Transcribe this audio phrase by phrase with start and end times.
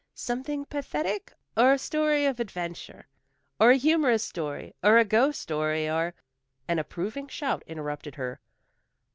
[0.15, 3.07] "Something pathetic, or a story of adventure,
[3.59, 6.15] or a humorous story or a ghost story or"
[6.67, 8.39] An approving shout interrupted her.